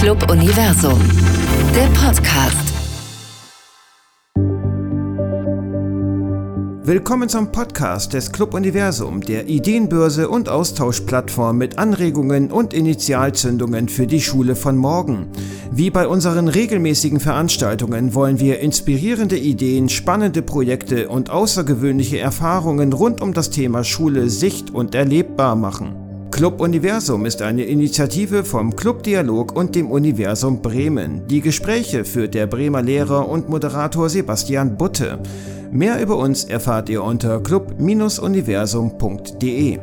Club 0.00 0.30
Universum, 0.30 1.00
der 1.74 1.86
Podcast. 1.98 2.74
Willkommen 6.82 7.28
zum 7.28 7.52
Podcast 7.52 8.12
des 8.12 8.30
Club 8.32 8.52
Universum, 8.52 9.22
der 9.22 9.48
Ideenbörse 9.48 10.28
und 10.28 10.50
Austauschplattform 10.50 11.56
mit 11.56 11.78
Anregungen 11.78 12.50
und 12.50 12.74
Initialzündungen 12.74 13.88
für 13.88 14.06
die 14.06 14.20
Schule 14.20 14.56
von 14.56 14.76
morgen. 14.76 15.28
Wie 15.70 15.90
bei 15.90 16.06
unseren 16.06 16.48
regelmäßigen 16.48 17.20
Veranstaltungen 17.20 18.14
wollen 18.14 18.40
wir 18.40 18.58
inspirierende 18.58 19.38
Ideen, 19.38 19.88
spannende 19.88 20.42
Projekte 20.42 21.08
und 21.08 21.30
außergewöhnliche 21.30 22.18
Erfahrungen 22.18 22.92
rund 22.92 23.22
um 23.22 23.32
das 23.32 23.48
Thema 23.48 23.84
Schule 23.84 24.28
sicht- 24.28 24.70
und 24.70 24.94
erlebbar 24.94 25.56
machen. 25.56 26.03
Club 26.34 26.60
Universum 26.60 27.24
ist 27.26 27.42
eine 27.42 27.62
Initiative 27.62 28.42
vom 28.42 28.74
Club 28.74 29.04
Dialog 29.04 29.54
und 29.54 29.76
dem 29.76 29.88
Universum 29.88 30.62
Bremen. 30.62 31.24
Die 31.28 31.40
Gespräche 31.40 32.04
führt 32.04 32.34
der 32.34 32.48
Bremer 32.48 32.82
Lehrer 32.82 33.28
und 33.28 33.48
Moderator 33.48 34.08
Sebastian 34.08 34.76
Butte. 34.76 35.20
Mehr 35.70 36.02
über 36.02 36.16
uns 36.16 36.42
erfahrt 36.42 36.88
ihr 36.88 37.04
unter 37.04 37.40
club-universum.de. 37.40 39.78